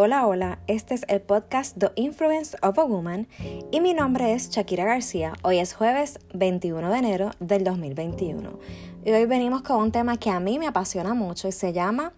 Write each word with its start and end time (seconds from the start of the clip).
Hola, 0.00 0.28
hola, 0.28 0.60
este 0.68 0.94
es 0.94 1.04
el 1.08 1.20
podcast 1.20 1.76
The 1.76 1.90
Influence 1.96 2.56
of 2.62 2.78
a 2.78 2.84
Woman 2.84 3.26
y 3.72 3.80
mi 3.80 3.94
nombre 3.94 4.32
es 4.32 4.48
Shakira 4.48 4.84
García. 4.84 5.32
Hoy 5.42 5.58
es 5.58 5.74
jueves 5.74 6.20
21 6.34 6.88
de 6.88 6.98
enero 6.98 7.30
del 7.40 7.64
2021 7.64 8.60
y 9.04 9.10
hoy 9.10 9.26
venimos 9.26 9.62
con 9.62 9.78
un 9.78 9.90
tema 9.90 10.16
que 10.16 10.30
a 10.30 10.38
mí 10.38 10.60
me 10.60 10.68
apasiona 10.68 11.14
mucho 11.14 11.48
y 11.48 11.52
se 11.52 11.72
llama 11.72 12.12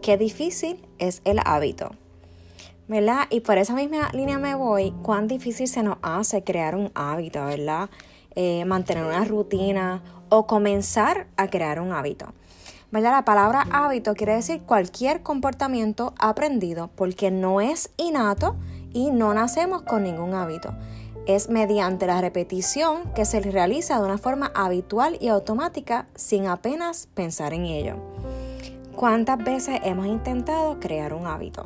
Qué 0.00 0.16
difícil 0.16 0.80
es 0.98 1.20
el 1.26 1.40
hábito. 1.44 1.90
¿Verdad? 2.88 3.26
Y 3.28 3.40
por 3.40 3.58
esa 3.58 3.74
misma 3.74 4.08
línea 4.14 4.38
me 4.38 4.54
voy, 4.54 4.94
cuán 5.02 5.28
difícil 5.28 5.68
se 5.68 5.82
nos 5.82 5.98
hace 6.00 6.42
crear 6.42 6.74
un 6.74 6.90
hábito, 6.94 7.44
¿verdad? 7.44 7.90
Eh, 8.34 8.64
mantener 8.64 9.04
una 9.04 9.26
rutina 9.26 10.02
o 10.30 10.46
comenzar 10.46 11.26
a 11.36 11.48
crear 11.48 11.80
un 11.80 11.92
hábito. 11.92 12.32
La 13.00 13.24
palabra 13.24 13.66
hábito 13.70 14.12
quiere 14.12 14.34
decir 14.34 14.60
cualquier 14.64 15.22
comportamiento 15.22 16.12
aprendido 16.18 16.90
porque 16.94 17.30
no 17.30 17.62
es 17.62 17.90
innato 17.96 18.56
y 18.92 19.10
no 19.10 19.32
nacemos 19.32 19.80
con 19.80 20.04
ningún 20.04 20.34
hábito. 20.34 20.74
Es 21.26 21.48
mediante 21.48 22.06
la 22.06 22.20
repetición 22.20 23.10
que 23.14 23.24
se 23.24 23.40
realiza 23.40 23.98
de 23.98 24.04
una 24.04 24.18
forma 24.18 24.52
habitual 24.54 25.16
y 25.22 25.28
automática 25.28 26.06
sin 26.14 26.46
apenas 26.46 27.08
pensar 27.14 27.54
en 27.54 27.64
ello. 27.64 27.96
¿Cuántas 28.94 29.38
veces 29.38 29.80
hemos 29.84 30.06
intentado 30.06 30.78
crear 30.78 31.14
un 31.14 31.26
hábito? 31.26 31.64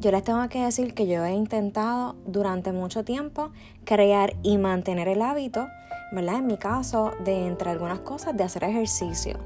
Yo 0.00 0.10
les 0.10 0.24
tengo 0.24 0.48
que 0.48 0.64
decir 0.64 0.94
que 0.94 1.06
yo 1.06 1.22
he 1.22 1.32
intentado 1.32 2.16
durante 2.24 2.72
mucho 2.72 3.04
tiempo 3.04 3.50
crear 3.84 4.36
y 4.42 4.56
mantener 4.56 5.06
el 5.06 5.20
hábito, 5.20 5.68
¿verdad? 6.12 6.36
En 6.36 6.46
mi 6.46 6.56
caso, 6.56 7.12
de 7.24 7.46
entre 7.46 7.70
algunas 7.70 8.00
cosas, 8.00 8.34
de 8.34 8.44
hacer 8.44 8.64
ejercicio 8.64 9.38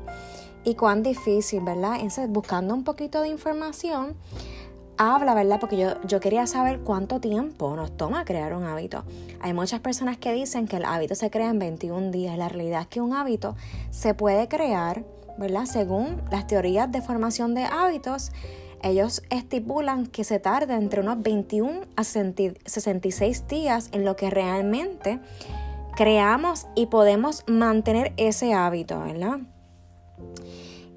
y 0.64 0.74
cuán 0.74 1.02
difícil, 1.02 1.60
¿verdad? 1.62 1.94
Entonces, 1.94 2.28
buscando 2.28 2.74
un 2.74 2.84
poquito 2.84 3.22
de 3.22 3.28
información, 3.28 4.16
habla, 4.96 5.34
¿verdad? 5.34 5.58
Porque 5.60 5.76
yo, 5.76 6.00
yo 6.02 6.20
quería 6.20 6.46
saber 6.46 6.80
cuánto 6.80 7.20
tiempo 7.20 7.74
nos 7.76 7.96
toma 7.96 8.24
crear 8.24 8.54
un 8.54 8.64
hábito. 8.64 9.04
Hay 9.40 9.54
muchas 9.54 9.80
personas 9.80 10.18
que 10.18 10.32
dicen 10.32 10.66
que 10.66 10.76
el 10.76 10.84
hábito 10.84 11.14
se 11.14 11.30
crea 11.30 11.50
en 11.50 11.58
21 11.58 12.10
días. 12.10 12.38
La 12.38 12.48
realidad 12.48 12.82
es 12.82 12.86
que 12.86 13.00
un 13.00 13.12
hábito 13.12 13.56
se 13.90 14.14
puede 14.14 14.48
crear, 14.48 15.04
¿verdad? 15.38 15.64
Según 15.64 16.22
las 16.30 16.46
teorías 16.46 16.90
de 16.92 17.02
formación 17.02 17.54
de 17.54 17.64
hábitos, 17.64 18.32
ellos 18.82 19.22
estipulan 19.30 20.06
que 20.06 20.24
se 20.24 20.40
tarda 20.40 20.76
entre 20.76 21.00
unos 21.00 21.22
21 21.22 21.82
a 21.96 22.04
66 22.04 23.46
días 23.46 23.88
en 23.92 24.04
lo 24.04 24.16
que 24.16 24.28
realmente 24.28 25.20
creamos 25.96 26.66
y 26.74 26.86
podemos 26.86 27.44
mantener 27.46 28.12
ese 28.16 28.54
hábito, 28.54 29.00
¿verdad? 29.00 29.40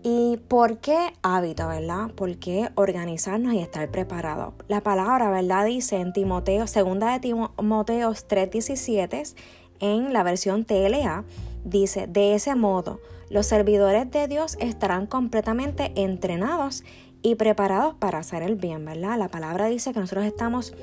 ¿Y 0.08 0.38
por 0.38 0.78
qué 0.78 1.14
hábito, 1.24 1.68
verdad? 1.68 2.12
¿Por 2.12 2.38
qué 2.38 2.70
organizarnos 2.76 3.56
y 3.56 3.60
estar 3.60 3.90
preparados? 3.90 4.54
La 4.68 4.82
palabra, 4.82 5.32
¿verdad? 5.32 5.66
Dice 5.66 5.96
en 5.96 6.14
Timoteo, 6.14 6.68
segunda 6.68 7.12
de 7.12 7.20
Timoteo 7.20 8.14
3:17, 8.14 9.36
en 9.80 10.14
la 10.14 10.22
versión 10.22 10.64
TLA, 10.64 11.24
dice, 11.64 12.06
de 12.06 12.36
ese 12.36 12.54
modo, 12.54 13.00
los 13.30 13.48
servidores 13.48 14.12
de 14.12 14.28
Dios 14.28 14.58
estarán 14.60 15.08
completamente 15.08 15.92
entrenados 15.96 16.84
y 17.24 17.34
preparados 17.34 17.96
para 17.96 18.20
hacer 18.20 18.44
el 18.44 18.56
bien, 18.56 18.86
¿verdad? 18.86 19.18
La 19.18 19.30
palabra 19.30 19.66
dice 19.66 19.92
que 19.92 20.00
nosotros 20.00 20.26
estamos 20.26 20.76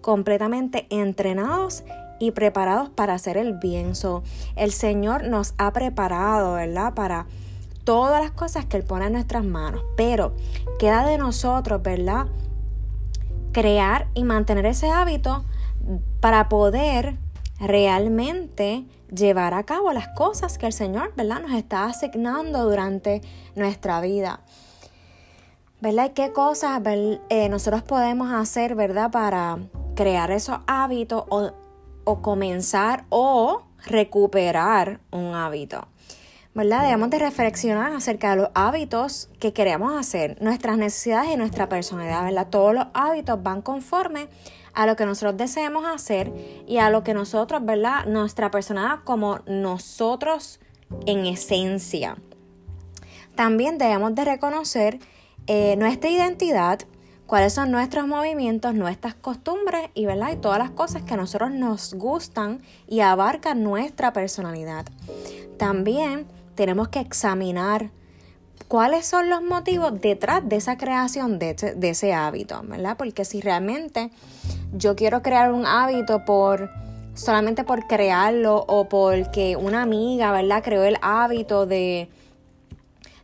completamente 0.00 0.86
entrenados 0.88 1.84
y 2.18 2.30
preparados 2.30 2.88
para 2.88 3.12
hacer 3.12 3.36
el 3.36 3.52
bien. 3.52 3.94
So, 3.94 4.22
el 4.56 4.72
Señor 4.72 5.24
nos 5.24 5.52
ha 5.58 5.72
preparado, 5.74 6.54
¿verdad? 6.54 6.94
Para 6.94 7.26
todas 7.90 8.22
las 8.22 8.30
cosas 8.30 8.66
que 8.66 8.76
Él 8.76 8.84
pone 8.84 9.06
en 9.06 9.14
nuestras 9.14 9.42
manos. 9.42 9.82
Pero 9.96 10.32
queda 10.78 11.04
de 11.04 11.18
nosotros, 11.18 11.82
¿verdad? 11.82 12.28
Crear 13.50 14.06
y 14.14 14.22
mantener 14.22 14.64
ese 14.66 14.90
hábito 14.90 15.44
para 16.20 16.48
poder 16.48 17.16
realmente 17.58 18.86
llevar 19.12 19.54
a 19.54 19.64
cabo 19.64 19.92
las 19.92 20.06
cosas 20.14 20.56
que 20.56 20.66
el 20.66 20.72
Señor, 20.72 21.12
¿verdad? 21.16 21.42
Nos 21.42 21.50
está 21.54 21.86
asignando 21.86 22.62
durante 22.62 23.22
nuestra 23.56 24.00
vida. 24.00 24.38
¿Verdad? 25.80 26.10
¿Y 26.10 26.14
qué 26.14 26.30
cosas 26.30 26.80
eh, 26.86 27.48
nosotros 27.48 27.82
podemos 27.82 28.32
hacer, 28.32 28.76
¿verdad? 28.76 29.10
Para 29.10 29.58
crear 29.96 30.30
esos 30.30 30.60
hábitos 30.68 31.24
o, 31.28 31.50
o 32.04 32.22
comenzar 32.22 33.04
o 33.08 33.62
recuperar 33.84 35.00
un 35.10 35.34
hábito. 35.34 35.88
¿Verdad? 36.54 36.82
Debemos 36.82 37.10
de 37.10 37.18
reflexionar 37.18 37.92
acerca 37.92 38.30
de 38.30 38.42
los 38.42 38.50
hábitos 38.54 39.28
que 39.38 39.52
queremos 39.52 39.96
hacer, 39.96 40.40
nuestras 40.42 40.76
necesidades 40.78 41.30
y 41.32 41.36
nuestra 41.36 41.68
personalidad, 41.68 42.24
¿verdad? 42.24 42.48
Todos 42.48 42.74
los 42.74 42.86
hábitos 42.92 43.42
van 43.42 43.62
conforme 43.62 44.28
a 44.74 44.86
lo 44.86 44.96
que 44.96 45.06
nosotros 45.06 45.36
deseemos 45.36 45.84
hacer 45.86 46.32
y 46.66 46.78
a 46.78 46.90
lo 46.90 47.04
que 47.04 47.14
nosotros, 47.14 47.64
¿verdad? 47.64 48.06
Nuestra 48.06 48.50
personalidad 48.50 49.04
como 49.04 49.40
nosotros 49.46 50.60
en 51.06 51.26
esencia. 51.26 52.16
También 53.36 53.78
debemos 53.78 54.14
de 54.14 54.24
reconocer 54.24 54.98
eh, 55.46 55.76
nuestra 55.76 56.10
identidad, 56.10 56.80
cuáles 57.26 57.52
son 57.52 57.70
nuestros 57.70 58.08
movimientos, 58.08 58.74
nuestras 58.74 59.14
costumbres 59.14 59.90
y, 59.94 60.04
¿verdad? 60.04 60.32
y 60.32 60.36
todas 60.36 60.58
las 60.58 60.70
cosas 60.70 61.02
que 61.02 61.14
a 61.14 61.16
nosotros 61.16 61.52
nos 61.52 61.94
gustan 61.94 62.60
y 62.88 63.00
abarcan 63.00 63.62
nuestra 63.62 64.12
personalidad. 64.12 64.86
También 65.56 66.26
tenemos 66.60 66.88
que 66.88 67.00
examinar 67.00 67.88
cuáles 68.68 69.06
son 69.06 69.30
los 69.30 69.42
motivos 69.42 69.98
detrás 69.98 70.46
de 70.46 70.56
esa 70.56 70.76
creación 70.76 71.38
de, 71.38 71.56
ese 71.80 72.12
hábito, 72.12 72.60
¿verdad? 72.64 72.98
Porque 72.98 73.24
si 73.24 73.40
realmente 73.40 74.10
yo 74.70 74.94
quiero 74.94 75.22
crear 75.22 75.54
un 75.54 75.64
hábito 75.64 76.26
por 76.26 76.68
solamente 77.14 77.64
por 77.64 77.86
crearlo 77.86 78.62
o 78.68 78.90
porque 78.90 79.56
una 79.56 79.80
amiga, 79.80 80.32
¿verdad? 80.32 80.62
Creó 80.62 80.84
el 80.84 80.98
hábito 81.00 81.64
de 81.64 82.10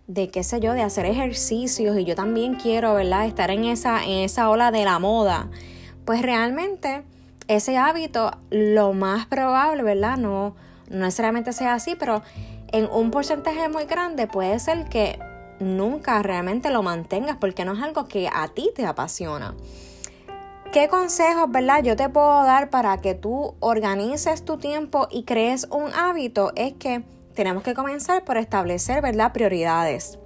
de 0.06 0.30
qué 0.30 0.42
sé 0.42 0.58
yo, 0.60 0.72
de 0.72 0.80
hacer 0.80 1.04
ejercicios 1.04 1.98
y 1.98 2.06
yo 2.06 2.14
también 2.14 2.54
quiero, 2.54 2.94
¿verdad? 2.94 3.26
Estar 3.26 3.50
en 3.50 3.64
esa 3.64 4.02
en 4.02 4.20
esa 4.24 4.48
ola 4.48 4.70
de 4.70 4.86
la 4.86 4.98
moda. 4.98 5.50
Pues 6.06 6.22
realmente 6.22 7.02
ese 7.48 7.76
hábito 7.76 8.30
lo 8.48 8.94
más 8.94 9.26
probable, 9.26 9.82
¿verdad? 9.82 10.16
No 10.16 10.54
no 10.88 11.04
necesariamente 11.04 11.52
sea 11.52 11.74
así, 11.74 11.96
pero 11.96 12.22
en 12.72 12.88
un 12.90 13.10
porcentaje 13.10 13.68
muy 13.68 13.84
grande 13.84 14.26
puede 14.26 14.58
ser 14.58 14.88
que 14.88 15.18
nunca 15.60 16.22
realmente 16.22 16.70
lo 16.70 16.82
mantengas 16.82 17.36
porque 17.36 17.64
no 17.64 17.74
es 17.74 17.82
algo 17.82 18.06
que 18.06 18.28
a 18.32 18.48
ti 18.48 18.70
te 18.74 18.84
apasiona. 18.84 19.54
¿Qué 20.72 20.88
consejos, 20.88 21.50
verdad, 21.50 21.82
yo 21.82 21.96
te 21.96 22.08
puedo 22.08 22.42
dar 22.44 22.68
para 22.70 22.98
que 22.98 23.14
tú 23.14 23.54
organices 23.60 24.44
tu 24.44 24.58
tiempo 24.58 25.08
y 25.10 25.24
crees 25.24 25.66
un 25.70 25.92
hábito? 25.94 26.52
Es 26.54 26.74
que 26.74 27.04
tenemos 27.34 27.62
que 27.62 27.72
comenzar 27.72 28.24
por 28.24 28.36
establecer, 28.36 29.00
¿verdad?, 29.00 29.32
prioridades. 29.32 30.18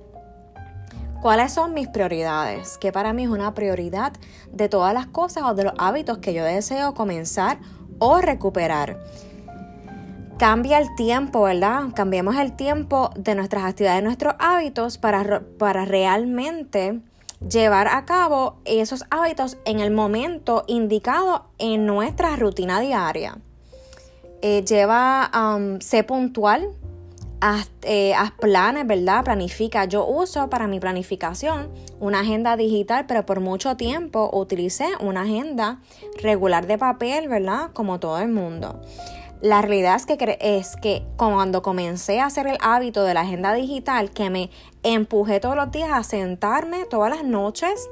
¿Cuáles 1.20 1.52
son 1.52 1.74
mis 1.74 1.86
prioridades? 1.86 2.78
Que 2.78 2.92
para 2.92 3.12
mí 3.12 3.24
es 3.24 3.28
una 3.28 3.52
prioridad 3.54 4.12
de 4.50 4.68
todas 4.68 4.94
las 4.94 5.06
cosas 5.06 5.44
o 5.44 5.54
de 5.54 5.64
los 5.64 5.74
hábitos 5.76 6.18
que 6.18 6.32
yo 6.32 6.42
deseo 6.42 6.94
comenzar 6.94 7.58
o 7.98 8.20
recuperar 8.20 8.98
cambia 10.40 10.78
el 10.78 10.94
tiempo, 10.94 11.42
¿verdad? 11.42 11.88
Cambiemos 11.94 12.34
el 12.36 12.56
tiempo 12.56 13.10
de 13.14 13.34
nuestras 13.34 13.62
actividades, 13.62 14.02
nuestros 14.02 14.36
hábitos 14.38 14.96
para, 14.96 15.42
para 15.58 15.84
realmente 15.84 16.98
llevar 17.46 17.88
a 17.88 18.06
cabo 18.06 18.56
esos 18.64 19.04
hábitos 19.10 19.58
en 19.66 19.80
el 19.80 19.90
momento 19.90 20.64
indicado 20.66 21.44
en 21.58 21.84
nuestra 21.84 22.36
rutina 22.36 22.80
diaria. 22.80 23.36
Eh, 24.40 24.64
lleva, 24.64 25.30
sé 25.80 26.04
puntual, 26.04 26.70
haz, 27.42 27.70
eh, 27.82 28.14
haz, 28.14 28.30
planes, 28.30 28.86
¿verdad? 28.86 29.22
Planifica. 29.22 29.84
Yo 29.84 30.06
uso 30.06 30.48
para 30.48 30.66
mi 30.66 30.80
planificación 30.80 31.68
una 32.00 32.20
agenda 32.20 32.56
digital, 32.56 33.04
pero 33.06 33.26
por 33.26 33.40
mucho 33.40 33.76
tiempo 33.76 34.30
utilicé 34.32 34.88
una 35.00 35.20
agenda 35.20 35.82
regular 36.22 36.66
de 36.66 36.78
papel, 36.78 37.28
¿verdad? 37.28 37.72
Como 37.74 38.00
todo 38.00 38.18
el 38.20 38.30
mundo. 38.30 38.80
La 39.40 39.62
realidad 39.62 39.96
es 39.96 40.04
que, 40.04 40.38
es 40.40 40.76
que 40.76 41.02
cuando 41.16 41.62
comencé 41.62 42.20
a 42.20 42.26
hacer 42.26 42.46
el 42.46 42.58
hábito 42.60 43.04
de 43.04 43.14
la 43.14 43.22
agenda 43.22 43.54
digital, 43.54 44.10
que 44.10 44.28
me 44.28 44.50
empujé 44.82 45.40
todos 45.40 45.56
los 45.56 45.70
días 45.70 45.90
a 45.92 46.02
sentarme 46.02 46.84
todas 46.84 47.10
las 47.10 47.24
noches 47.24 47.88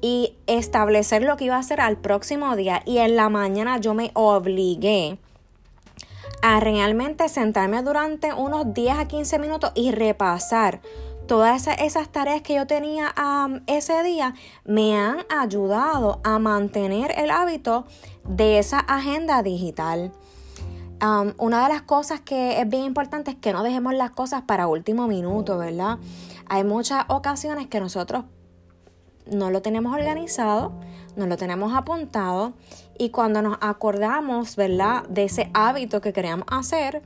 y 0.00 0.34
establecer 0.48 1.22
lo 1.22 1.36
que 1.36 1.44
iba 1.44 1.54
a 1.54 1.60
hacer 1.60 1.80
al 1.80 1.98
próximo 1.98 2.56
día. 2.56 2.82
Y 2.84 2.98
en 2.98 3.14
la 3.14 3.28
mañana 3.28 3.78
yo 3.78 3.94
me 3.94 4.10
obligué 4.14 5.18
a 6.42 6.58
realmente 6.58 7.28
sentarme 7.28 7.82
durante 7.82 8.32
unos 8.32 8.74
10 8.74 8.98
a 8.98 9.06
15 9.06 9.38
minutos 9.38 9.70
y 9.76 9.92
repasar 9.92 10.80
todas 11.28 11.68
esas, 11.78 12.08
tareas 12.08 12.42
que 12.42 12.56
yo 12.56 12.66
tenía 12.66 13.14
ese 13.68 14.02
día 14.02 14.34
me 14.64 14.98
han 14.98 15.24
ayudado 15.30 16.20
a 16.24 16.40
mantener 16.40 17.14
el 17.16 17.30
hábito 17.30 17.86
de 18.24 18.58
esa 18.58 18.80
agenda 18.80 19.44
digital 19.44 20.12
una 21.38 21.64
de 21.64 21.72
las 21.72 21.82
cosas 21.82 22.20
que 22.20 22.60
es 22.60 22.68
bien 22.68 22.84
importante 22.84 23.32
es 23.32 23.36
que 23.36 23.52
no 23.52 23.62
dejemos 23.62 23.94
las 23.94 24.10
cosas 24.10 24.42
para 24.42 24.68
último 24.68 25.08
minuto, 25.08 25.58
¿verdad? 25.58 25.98
Hay 26.48 26.64
muchas 26.64 27.04
ocasiones 27.08 27.66
que 27.66 27.80
nosotros 27.80 28.24
no 29.26 29.50
lo 29.50 29.62
tenemos 29.62 29.94
organizado, 29.94 30.72
no 31.16 31.26
lo 31.26 31.36
tenemos 31.36 31.74
apuntado 31.74 32.52
y 32.98 33.10
cuando 33.10 33.42
nos 33.42 33.58
acordamos, 33.60 34.56
¿verdad?, 34.56 35.04
de 35.08 35.24
ese 35.24 35.50
hábito 35.54 36.00
que 36.00 36.12
queríamos 36.12 36.46
hacer, 36.50 37.02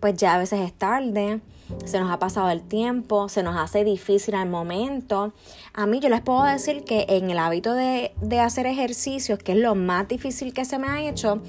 pues 0.00 0.16
ya 0.16 0.34
a 0.34 0.38
veces 0.38 0.60
es 0.60 0.72
tarde, 0.72 1.40
se 1.84 2.00
nos 2.00 2.10
ha 2.10 2.18
pasado 2.18 2.50
el 2.50 2.62
tiempo, 2.62 3.28
se 3.28 3.42
nos 3.42 3.56
hace 3.56 3.84
difícil 3.84 4.34
al 4.34 4.48
momento. 4.48 5.32
A 5.72 5.86
mí 5.86 6.00
yo 6.00 6.08
les 6.08 6.20
puedo 6.20 6.42
decir 6.42 6.84
que 6.84 7.06
en 7.08 7.30
el 7.30 7.38
hábito 7.38 7.74
de, 7.74 8.12
de 8.20 8.40
hacer 8.40 8.66
ejercicios, 8.66 9.38
que 9.38 9.52
es 9.52 9.58
lo 9.58 9.74
más 9.74 10.08
difícil 10.08 10.52
que 10.52 10.64
se 10.64 10.78
me 10.78 10.88
ha 10.88 11.08
hecho, 11.08 11.40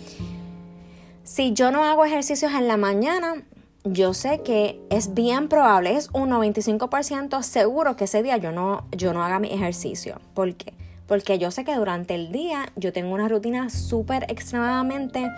si 1.23 1.53
yo 1.53 1.71
no 1.71 1.83
hago 1.83 2.06
ejercicios 2.06 2.51
en 2.53 2.68
la 2.68 2.77
mañana, 2.77 3.44
yo 3.83 4.13
sé 4.13 4.41
que 4.41 4.79
es 4.89 5.13
bien 5.13 5.50
probable, 5.50 5.95
es 5.95 6.09
un 6.13 6.29
95% 6.29 7.41
seguro 7.41 7.95
que 7.95 8.06
ese 8.06 8.21
día 8.23 8.38
yo 8.38 8.51
no, 8.51 8.85
yo 8.91 9.13
no 9.13 9.23
haga 9.23 9.39
mi 9.39 9.51
ejercicio. 9.51 10.19
¿Por 10.33 10.56
qué? 10.56 10.73
Porque 11.07 11.39
yo 11.39 11.51
sé 11.51 11.63
que 11.63 11.75
durante 11.75 12.15
el 12.15 12.31
día 12.31 12.71
yo 12.75 12.94
tengo 12.94 13.13
una 13.13 13.27
rutina 13.27 13.69
súper 13.69 14.25
extremadamente 14.29 15.29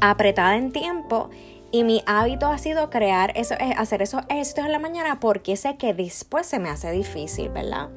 apretada 0.00 0.56
en 0.56 0.72
tiempo 0.72 1.30
y 1.70 1.84
mi 1.84 2.02
hábito 2.06 2.48
ha 2.48 2.58
sido 2.58 2.90
crear 2.90 3.32
eso, 3.36 3.54
eh, 3.54 3.74
hacer 3.76 4.02
esos 4.02 4.22
ejercicios 4.28 4.66
en 4.66 4.72
la 4.72 4.78
mañana 4.78 5.20
porque 5.20 5.56
sé 5.56 5.76
que 5.76 5.94
después 5.94 6.46
se 6.46 6.58
me 6.58 6.68
hace 6.68 6.90
difícil, 6.90 7.50
¿verdad? 7.50 7.90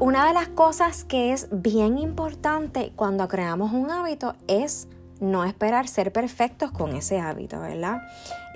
Una 0.00 0.26
de 0.26 0.32
las 0.32 0.48
cosas 0.48 1.04
que 1.04 1.32
es 1.32 1.48
bien 1.50 1.98
importante 1.98 2.92
cuando 2.96 3.28
creamos 3.28 3.72
un 3.72 3.90
hábito 3.90 4.34
es 4.48 4.88
no 5.20 5.44
esperar 5.44 5.86
ser 5.86 6.12
perfectos 6.12 6.70
con 6.70 6.96
ese 6.96 7.20
hábito, 7.20 7.60
¿verdad? 7.60 8.02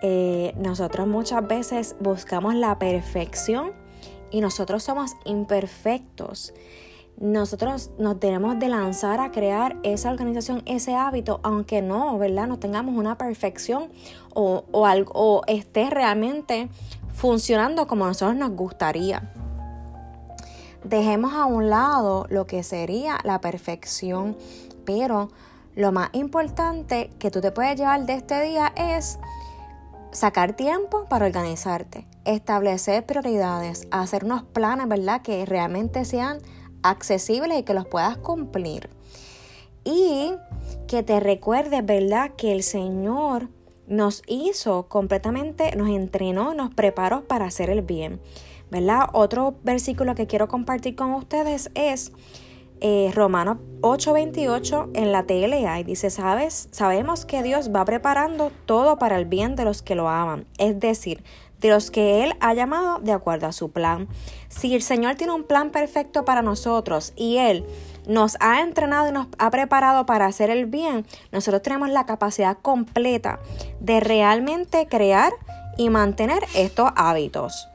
Eh, 0.02 0.54
nosotros 0.56 1.06
muchas 1.06 1.46
veces 1.46 1.96
buscamos 2.00 2.54
la 2.54 2.78
perfección 2.78 3.72
y 4.30 4.40
nosotros 4.40 4.82
somos 4.82 5.12
imperfectos. 5.24 6.54
Nosotros 7.18 7.90
nos 7.98 8.18
tenemos 8.18 8.58
de 8.58 8.68
lanzar 8.68 9.20
a 9.20 9.30
crear 9.30 9.76
esa 9.84 10.10
organización, 10.10 10.62
ese 10.66 10.96
hábito, 10.96 11.38
aunque 11.44 11.80
no, 11.80 12.18
¿verdad? 12.18 12.48
No 12.48 12.58
tengamos 12.58 12.96
una 12.96 13.16
perfección 13.16 13.90
o, 14.34 14.64
o, 14.72 14.86
algo, 14.86 15.12
o 15.14 15.42
esté 15.46 15.90
realmente 15.90 16.68
funcionando 17.12 17.86
como 17.86 18.04
a 18.04 18.08
nosotros 18.08 18.36
nos 18.36 18.50
gustaría. 18.50 19.30
Dejemos 20.82 21.34
a 21.34 21.46
un 21.46 21.70
lado 21.70 22.26
lo 22.28 22.46
que 22.46 22.62
sería 22.62 23.18
la 23.22 23.40
perfección, 23.40 24.36
pero 24.84 25.30
lo 25.74 25.92
más 25.92 26.10
importante 26.12 27.10
que 27.18 27.30
tú 27.30 27.40
te 27.40 27.50
puedes 27.50 27.76
llevar 27.76 28.06
de 28.06 28.14
este 28.14 28.40
día 28.42 28.72
es 28.76 29.18
sacar 30.12 30.54
tiempo 30.54 31.06
para 31.08 31.26
organizarte, 31.26 32.06
establecer 32.24 33.04
prioridades, 33.04 33.88
hacer 33.90 34.24
unos 34.24 34.44
planes, 34.44 34.88
¿verdad? 34.88 35.22
Que 35.22 35.44
realmente 35.44 36.04
sean 36.04 36.38
accesibles 36.82 37.58
y 37.58 37.62
que 37.64 37.74
los 37.74 37.86
puedas 37.86 38.16
cumplir. 38.18 38.88
Y 39.84 40.32
que 40.86 41.02
te 41.02 41.18
recuerdes, 41.18 41.84
¿verdad? 41.84 42.30
Que 42.36 42.52
el 42.52 42.62
Señor 42.62 43.48
nos 43.86 44.22
hizo 44.26 44.88
completamente, 44.88 45.74
nos 45.76 45.88
entrenó, 45.88 46.54
nos 46.54 46.72
preparó 46.72 47.24
para 47.24 47.46
hacer 47.46 47.68
el 47.68 47.82
bien, 47.82 48.20
¿verdad? 48.70 49.08
Otro 49.12 49.56
versículo 49.62 50.14
que 50.14 50.26
quiero 50.26 50.48
compartir 50.48 50.94
con 50.94 51.12
ustedes 51.12 51.70
es 51.74 52.12
eh, 52.86 53.10
Romanos 53.14 53.56
8:28 53.80 54.90
en 54.92 55.10
la 55.10 55.22
TLA 55.22 55.80
y 55.80 55.84
dice, 55.84 56.10
¿sabes? 56.10 56.68
Sabemos 56.70 57.24
que 57.24 57.42
Dios 57.42 57.70
va 57.74 57.82
preparando 57.86 58.52
todo 58.66 58.98
para 58.98 59.16
el 59.16 59.24
bien 59.24 59.56
de 59.56 59.64
los 59.64 59.80
que 59.80 59.94
lo 59.94 60.10
aman, 60.10 60.46
es 60.58 60.78
decir, 60.80 61.24
de 61.60 61.70
los 61.70 61.90
que 61.90 62.22
Él 62.22 62.34
ha 62.40 62.52
llamado 62.52 62.98
de 62.98 63.12
acuerdo 63.12 63.46
a 63.46 63.52
su 63.52 63.70
plan. 63.70 64.06
Si 64.50 64.74
el 64.74 64.82
Señor 64.82 65.14
tiene 65.14 65.32
un 65.32 65.44
plan 65.44 65.70
perfecto 65.70 66.26
para 66.26 66.42
nosotros 66.42 67.14
y 67.16 67.38
Él 67.38 67.64
nos 68.06 68.36
ha 68.40 68.60
entrenado 68.60 69.08
y 69.08 69.12
nos 69.12 69.28
ha 69.38 69.50
preparado 69.50 70.04
para 70.04 70.26
hacer 70.26 70.50
el 70.50 70.66
bien, 70.66 71.06
nosotros 71.32 71.62
tenemos 71.62 71.88
la 71.88 72.04
capacidad 72.04 72.58
completa 72.58 73.40
de 73.80 74.00
realmente 74.00 74.88
crear 74.88 75.32
y 75.78 75.88
mantener 75.88 76.44
estos 76.54 76.90
hábitos. 76.96 77.66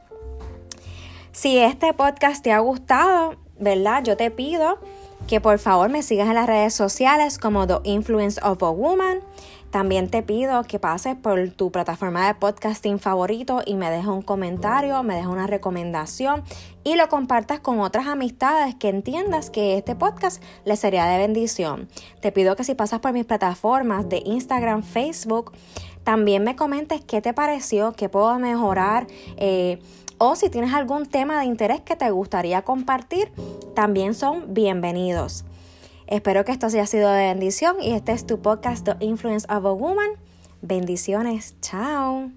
Si 1.32 1.58
este 1.58 1.94
podcast 1.94 2.44
te 2.44 2.52
ha 2.52 2.60
gustado, 2.60 3.34
¿verdad? 3.58 4.04
Yo 4.04 4.16
te 4.16 4.30
pido 4.30 4.78
que 5.30 5.40
por 5.40 5.60
favor 5.60 5.90
me 5.90 6.02
sigas 6.02 6.28
en 6.28 6.34
las 6.34 6.48
redes 6.48 6.74
sociales 6.74 7.38
como 7.38 7.64
The 7.64 7.76
Influence 7.84 8.40
of 8.42 8.60
a 8.64 8.70
Woman. 8.70 9.20
También 9.70 10.10
te 10.10 10.24
pido 10.24 10.64
que 10.64 10.80
pases 10.80 11.14
por 11.14 11.50
tu 11.50 11.70
plataforma 11.70 12.26
de 12.26 12.34
podcasting 12.34 12.98
favorito 12.98 13.62
y 13.64 13.76
me 13.76 13.88
dejes 13.92 14.08
un 14.08 14.22
comentario, 14.22 15.00
me 15.04 15.14
dejes 15.14 15.30
una 15.30 15.46
recomendación 15.46 16.42
y 16.82 16.96
lo 16.96 17.08
compartas 17.08 17.60
con 17.60 17.78
otras 17.78 18.08
amistades 18.08 18.74
que 18.74 18.88
entiendas 18.88 19.50
que 19.50 19.78
este 19.78 19.94
podcast 19.94 20.42
les 20.64 20.80
sería 20.80 21.06
de 21.06 21.18
bendición. 21.18 21.88
Te 22.20 22.32
pido 22.32 22.56
que 22.56 22.64
si 22.64 22.74
pasas 22.74 22.98
por 22.98 23.12
mis 23.12 23.24
plataformas 23.24 24.08
de 24.08 24.24
Instagram, 24.24 24.82
Facebook, 24.82 25.52
también 26.02 26.42
me 26.42 26.56
comentes 26.56 27.02
qué 27.04 27.20
te 27.20 27.32
pareció, 27.32 27.92
qué 27.92 28.08
puedo 28.08 28.36
mejorar. 28.40 29.06
Eh, 29.36 29.78
o 30.22 30.36
si 30.36 30.50
tienes 30.50 30.74
algún 30.74 31.06
tema 31.06 31.40
de 31.40 31.46
interés 31.46 31.80
que 31.80 31.96
te 31.96 32.10
gustaría 32.10 32.60
compartir, 32.60 33.32
también 33.74 34.12
son 34.12 34.52
bienvenidos. 34.52 35.44
Espero 36.06 36.44
que 36.44 36.52
esto 36.52 36.66
haya 36.66 36.84
sido 36.84 37.10
de 37.10 37.22
bendición 37.28 37.76
y 37.80 37.92
este 37.92 38.12
es 38.12 38.26
tu 38.26 38.38
podcast 38.42 38.84
The 38.84 38.96
Influence 39.00 39.46
of 39.50 39.64
a 39.64 39.72
Woman. 39.72 40.10
Bendiciones, 40.60 41.54
chao. 41.62 42.30